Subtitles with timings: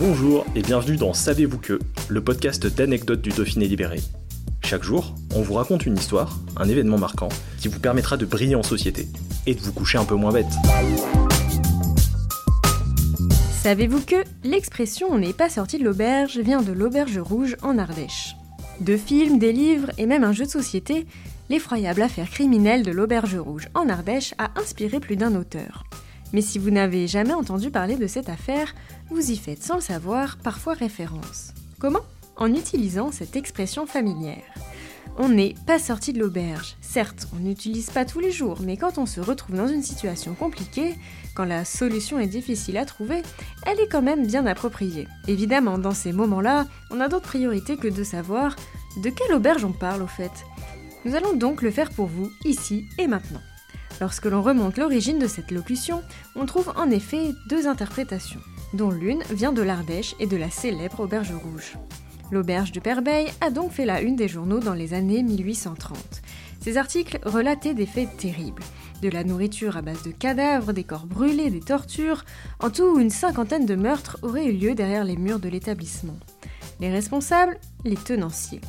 [0.00, 1.78] Bonjour et bienvenue dans Savez-vous que,
[2.08, 4.00] le podcast d'anecdotes du Dauphiné libéré.
[4.64, 7.28] Chaque jour, on vous raconte une histoire, un événement marquant,
[7.58, 9.08] qui vous permettra de briller en société
[9.44, 10.46] et de vous coucher un peu moins bête.
[13.62, 18.36] Savez-vous que l'expression on n'est pas sorti de l'auberge vient de l'auberge rouge en Ardèche
[18.80, 21.04] De films, des livres et même un jeu de société,
[21.50, 25.84] l'effroyable affaire criminelle de l'auberge rouge en Ardèche a inspiré plus d'un auteur.
[26.32, 28.74] Mais si vous n'avez jamais entendu parler de cette affaire,
[29.10, 31.52] vous y faites sans le savoir parfois référence.
[31.78, 32.00] Comment?
[32.36, 34.44] En utilisant cette expression familière.
[35.18, 36.76] On n'est pas sorti de l'auberge.
[36.80, 40.34] Certes, on n'utilise pas tous les jours, mais quand on se retrouve dans une situation
[40.34, 40.94] compliquée,
[41.34, 43.22] quand la solution est difficile à trouver,
[43.66, 45.08] elle est quand même bien appropriée.
[45.28, 48.56] Évidemment, dans ces moments-là, on a d'autres priorités que de savoir
[49.02, 50.32] de quelle auberge on parle au fait.
[51.04, 53.42] Nous allons donc le faire pour vous, ici et maintenant.
[54.00, 56.02] Lorsque l'on remonte l'origine de cette locution,
[56.36, 58.40] on trouve en effet deux interprétations,
[58.74, 61.76] dont l'une vient de l'Ardèche et de la célèbre auberge rouge.
[62.30, 66.22] L'auberge de Perbeil a donc fait la une des journaux dans les années 1830.
[66.60, 68.62] Ces articles relataient des faits terribles.
[69.02, 72.24] De la nourriture à base de cadavres, des corps brûlés, des tortures.
[72.60, 76.18] En tout, une cinquantaine de meurtres auraient eu lieu derrière les murs de l'établissement.
[76.80, 78.60] Les responsables Les tenanciers.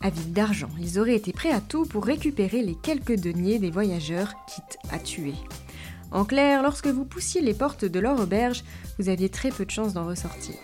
[0.00, 4.34] Avides d'argent, ils auraient été prêts à tout pour récupérer les quelques deniers des voyageurs,
[4.46, 5.34] quitte à tuer.
[6.10, 8.64] En clair, lorsque vous poussiez les portes de leur auberge,
[8.98, 10.54] vous aviez très peu de chances d'en ressortir.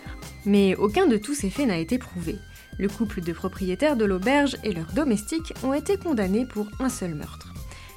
[0.45, 2.37] Mais aucun de tous ces faits n'a été prouvé.
[2.77, 7.15] Le couple de propriétaires de l'auberge et leurs domestiques ont été condamnés pour un seul
[7.15, 7.53] meurtre.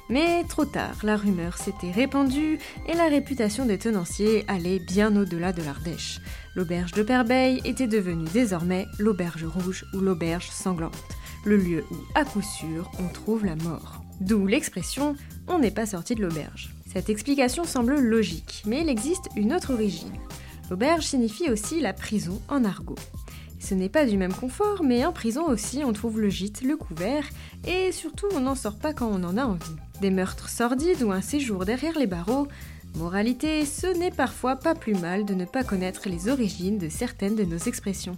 [0.09, 2.57] Mais trop tard, la rumeur s'était répandue
[2.87, 6.19] et la réputation des tenanciers allait bien au-delà de l'Ardèche.
[6.55, 10.95] L'auberge de Perbeil était devenue désormais l'auberge rouge ou l'auberge sanglante,
[11.45, 14.01] le lieu où, à coup sûr, on trouve la mort.
[14.19, 15.15] D'où l'expression
[15.47, 16.73] on n'est pas sorti de l'auberge.
[16.91, 20.11] Cette explication semble logique, mais il existe une autre origine.
[20.71, 22.95] L'auberge signifie aussi la prison en argot.
[23.59, 26.77] Ce n'est pas du même confort, mais en prison aussi on trouve le gîte, le
[26.77, 27.25] couvert,
[27.67, 29.75] et surtout on n'en sort pas quand on en a envie.
[30.01, 32.47] Des meurtres sordides ou un séjour derrière les barreaux,
[32.95, 37.35] moralité, ce n'est parfois pas plus mal de ne pas connaître les origines de certaines
[37.35, 38.17] de nos expressions.